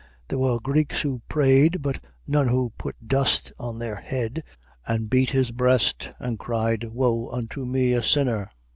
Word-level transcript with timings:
There 0.29 0.39
were 0.39 0.59
Greeks 0.59 1.03
who 1.03 1.21
prayed, 1.29 1.83
but 1.83 2.03
none 2.25 2.47
who 2.47 2.73
put 2.75 3.07
dust 3.07 3.51
on 3.59 3.79
his 3.79 3.99
head 3.99 4.41
and 4.87 5.11
beat 5.11 5.29
his 5.29 5.51
breast 5.51 6.09
and 6.17 6.39
cried, 6.39 6.85
"Woe 6.85 7.29
unto 7.29 7.65
me, 7.67 7.93
a 7.93 8.01
sinner!" 8.01 8.49